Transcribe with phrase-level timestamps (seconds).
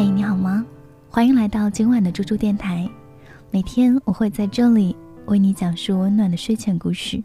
[0.00, 0.64] 嗨，你好吗？
[1.10, 2.88] 欢迎来到今晚的猪猪电台。
[3.50, 4.96] 每天我会在这里
[5.26, 7.22] 为你讲述温暖的睡前故事。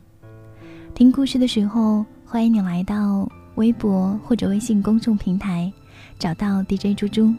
[0.94, 5.72] 听故事的时候，欢迎你来到微博或者微信公众平台，
[6.20, 7.34] 找到 DJ 猪猪，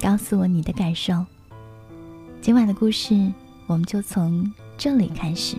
[0.00, 1.26] 告诉我你的感受。
[2.40, 3.30] 今晚的故事，
[3.66, 5.58] 我们就从这里开始。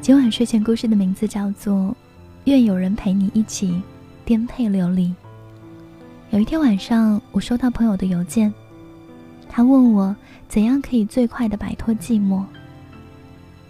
[0.00, 1.74] 今晚睡前故事的名字叫做
[2.44, 3.82] 《愿有人陪你一起
[4.24, 5.08] 颠沛流离》。
[6.32, 8.50] 有一天晚上，我收到朋友的邮件，
[9.50, 10.16] 他问我
[10.48, 12.42] 怎样可以最快的摆脱寂寞。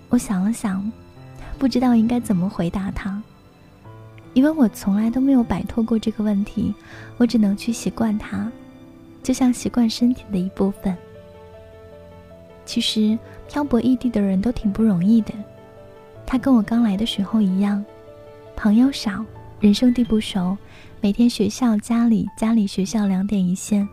[0.08, 0.92] 我想了想，
[1.58, 3.20] 不知道应该怎么回答他，
[4.32, 6.72] 因为我从来都没有摆脱过这个问题，
[7.16, 8.48] 我只能去习惯它，
[9.24, 10.96] 就像习惯身体的一部分。
[12.64, 15.34] 其实漂泊异地的人都挺不容易的，
[16.24, 17.84] 他跟我刚来的时候一样，
[18.54, 19.24] 朋友少，
[19.62, 20.58] 人生地不熟。
[21.00, 23.88] 每天学校、家里、家里、学校两点一线。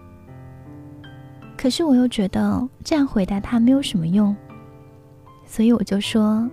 [1.55, 4.35] 可是我又觉得这样回答他没有什么用，
[5.45, 6.49] 所以我就说，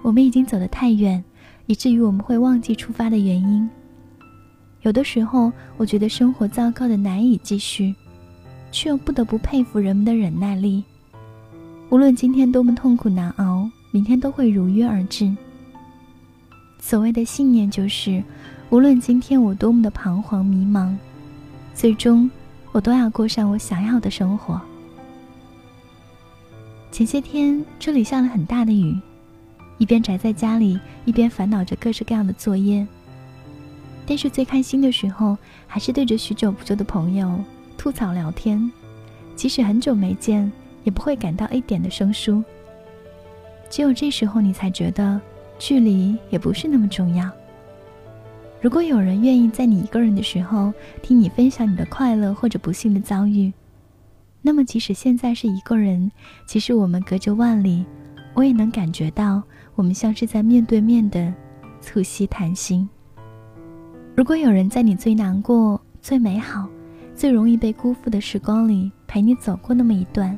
[0.00, 1.22] 我们已经走得太远，
[1.66, 3.68] 以至于我们会忘记出发的原因。
[4.80, 7.94] 有的时候，我觉得生活糟糕的难以继续，
[8.72, 10.82] 却又不得不佩服人们的忍耐力。
[11.90, 15.36] 无论今天多么痛苦难熬，明天都会如约而至。
[16.80, 18.22] 所谓的信念就是。
[18.70, 20.94] 无论今天我多么的彷徨迷茫，
[21.74, 22.30] 最终
[22.70, 24.60] 我都要过上我想要的生活。
[26.92, 28.94] 前些天这里下了很大的雨，
[29.78, 32.86] 一边宅在家里，一边烦恼着各式各样的作业。
[34.06, 37.42] 但是最开心的时候，还是对着许久不见的朋友
[37.78, 38.70] 吐槽聊天，
[39.34, 40.52] 即使很久没见，
[40.84, 42.44] 也不会感到一点的生疏。
[43.70, 45.18] 只有这时候，你才觉得
[45.58, 47.30] 距离也不是那么重要。
[48.60, 53.52] 如果有人愿意在你一个人的时候听你分享你的快乐或者不幸的遭遇，
[54.42, 56.10] 那么即使现在是一个人，
[56.46, 57.84] 其实我们隔着万里，
[58.34, 59.42] 我也能感觉到
[59.74, 61.32] 我们像是在面对面的
[61.80, 62.88] 促膝谈心。
[64.16, 66.68] 如果有人在你最难过、最美好、
[67.14, 70.36] 最容易被辜负的时光里陪你走过那么一段，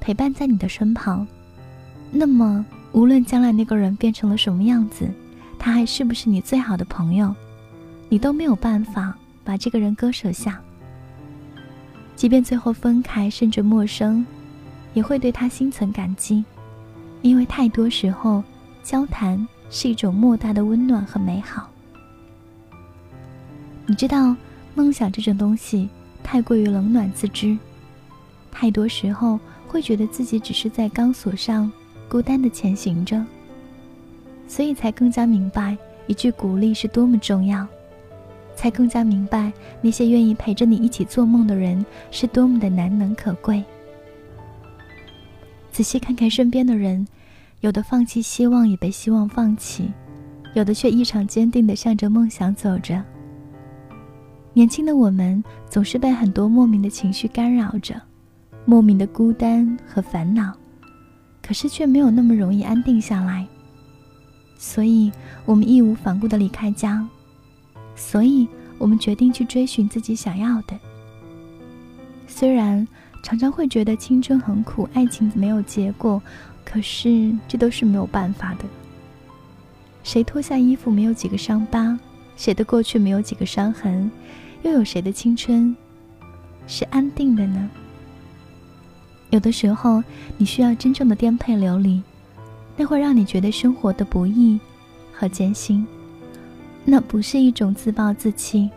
[0.00, 1.26] 陪伴在你的身旁，
[2.10, 2.64] 那么
[2.96, 5.06] 无论将来那个人变成了什么样子。
[5.58, 7.34] 他还是不是你最好的朋友，
[8.08, 9.14] 你都没有办法
[9.44, 10.58] 把这个人割舍下。
[12.14, 14.24] 即便最后分开，甚至陌生，
[14.94, 16.42] 也会对他心存感激，
[17.20, 18.42] 因为太多时候，
[18.82, 21.68] 交谈是一种莫大的温暖和美好。
[23.84, 24.34] 你知道，
[24.74, 25.88] 梦想这种东西
[26.22, 27.58] 太过于冷暖自知，
[28.50, 31.70] 太多时候会觉得自己只是在钢索上
[32.08, 33.24] 孤单的前行着。
[34.48, 37.66] 所以才更加明白一句鼓励是多么重要，
[38.54, 43.62] 才更加明白那些愿意陪着你一起做梦的人是多么的难能可贵。
[45.72, 47.06] 仔细看看身边的人，
[47.60, 49.90] 有的放弃希望也被希望放弃，
[50.54, 53.02] 有的却异常坚定地向着梦想走着。
[54.52, 58.00] 年轻的我们总是被很多莫名的情绪干扰着，
[58.64, 60.56] 莫名的孤单和烦恼，
[61.46, 63.46] 可是却没有那么容易安定下来。
[64.58, 65.12] 所以，
[65.44, 67.06] 我们义无反顾的离开家，
[67.94, 68.48] 所以
[68.78, 70.76] 我们决定去追寻自己想要的。
[72.26, 72.86] 虽然
[73.22, 76.20] 常常会觉得青春很苦，爱情没有结果，
[76.64, 78.64] 可是这都是没有办法的。
[80.02, 81.98] 谁脱下衣服没有几个伤疤？
[82.36, 84.10] 谁的过去没有几个伤痕？
[84.62, 85.76] 又有谁的青春
[86.66, 87.70] 是安定的呢？
[89.36, 90.02] 有的时候，
[90.38, 92.02] 你需要真正的颠沛流离。
[92.74, 94.58] 那会让你觉得生活的不易
[95.12, 95.86] 和艰辛，
[96.86, 98.70] 那不是一种自暴自弃，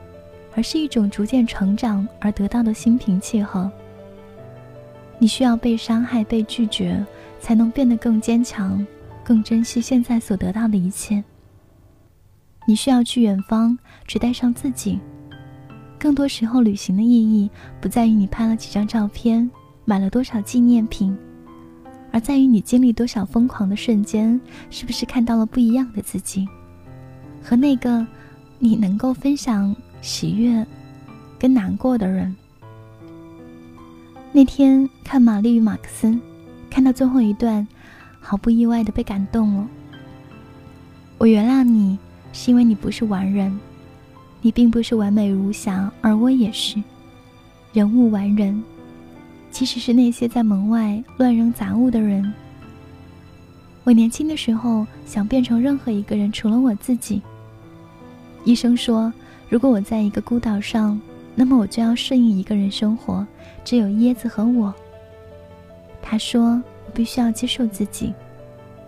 [0.54, 3.72] 而是一种逐渐成长而得到的心平气和。
[5.18, 7.06] 你需要被伤害、被拒绝，
[7.40, 8.86] 才能变得更坚强，
[9.24, 11.24] 更珍惜现在所得到的一切。
[12.66, 15.00] 你需要去远方，只带上自己。
[15.98, 19.50] 更多时候，旅行的意义不在于你拍了几张照片，
[19.90, 21.18] 买了多少纪念品。
[22.12, 24.40] 而在于你经历多少疯狂的瞬间，
[24.70, 26.48] 是不是看到了不一样的自己，
[27.42, 28.06] 和那个
[28.60, 30.64] 你能够分享喜悦
[31.40, 32.36] 跟难过的人。
[34.32, 36.06] 那天看《玛丽与马克思》，
[36.70, 37.68] 看到最后一段，
[38.20, 39.68] 毫不意外的被感动了。
[41.18, 41.98] 我原谅你，
[42.32, 43.60] 是因为你不是完人，
[44.44, 46.80] 你并不是完美如霞，而我也是，
[47.74, 48.64] 人无完人。
[49.52, 52.34] 其实是那些在门外乱扔杂物的人。
[53.84, 57.22] 我年轻的时候想变成任何一个人，除了我自己。
[58.46, 59.12] 医生说，
[59.50, 61.00] 如果我在一个孤岛上，
[61.36, 63.26] 那么我就要适应一个人生活，
[63.64, 64.74] 只有椰子和我。
[66.02, 68.14] 他说我必须要接受自己，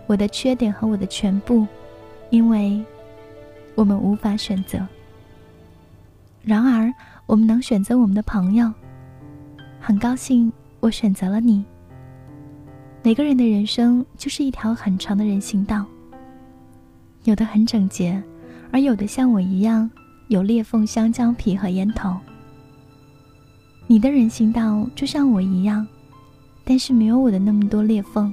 [0.06, 1.66] 我的缺点和我的全部，
[2.30, 2.82] 因为
[3.74, 4.86] 我们无法选择。
[6.42, 6.92] 然而，
[7.26, 8.72] 我们能选择我们的朋友。
[9.84, 11.64] 很高兴我选择了你。
[13.02, 15.84] 每个人的人生就是一条很长的人行道，
[17.24, 18.22] 有的很整洁，
[18.70, 19.90] 而有的像我一样
[20.28, 22.16] 有裂缝、香蕉皮和烟头。
[23.88, 25.84] 你的人行道就像我一样，
[26.62, 28.32] 但是没有我的那么多裂缝。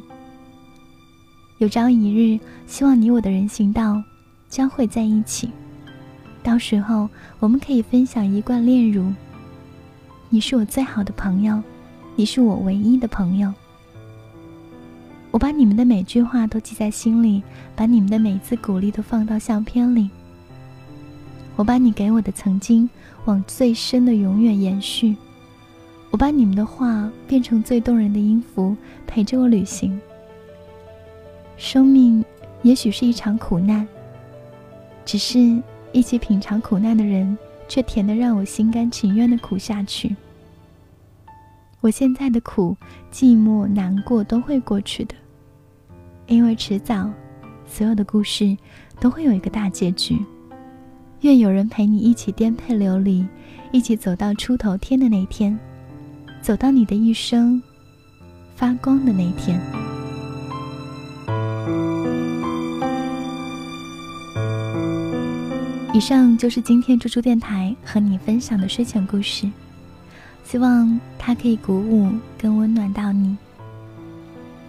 [1.58, 4.00] 有朝一日，希望你我的人行道
[4.48, 5.50] 将会在一起，
[6.44, 7.10] 到时候
[7.40, 9.12] 我们可以分享一罐炼乳。
[10.32, 11.60] 你是我最好的朋友，
[12.16, 13.52] 你是我唯一的朋友。
[15.32, 17.42] 我把你们的每句话都记在心里，
[17.76, 20.08] 把你们的每次鼓励都放到相片里。
[21.56, 22.88] 我把你给我的曾经
[23.26, 25.16] 往最深的永远延续。
[26.12, 28.78] 我把你们的话变成最动人的音符，
[29.08, 30.00] 陪着我旅行。
[31.58, 32.24] 生命
[32.62, 33.88] 也许是一场苦难，
[35.04, 35.60] 只是
[35.92, 37.36] 一起品尝苦难的人，
[37.70, 40.14] 却甜得让我心甘情愿的苦下去。
[41.80, 42.76] 我现在的苦、
[43.10, 45.16] 寂寞、难过都会过去的，
[46.28, 47.10] 因为迟早，
[47.66, 48.58] 所有的故事
[49.00, 50.18] 都会有一个大结局。
[51.22, 53.26] 愿有人陪你一起颠沛流离，
[53.72, 55.58] 一起走到出头天的那天。
[56.42, 57.62] 走到你的一生
[58.56, 59.79] 发光的那天。
[66.00, 69.52] 以上就是今天猪猪电台和你分享的睡前故事，
[70.46, 73.36] 希望它可以鼓舞跟温暖到你。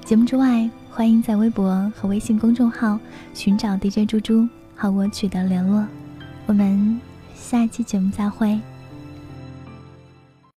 [0.04, 2.98] 节目之外，欢迎在微博和微信公众号
[3.32, 5.86] 寻找 DJ 猪猪和我取得联络。
[6.46, 7.00] 我们
[7.36, 8.60] 下期节目再会。